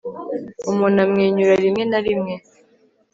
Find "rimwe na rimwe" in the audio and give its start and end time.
1.63-2.33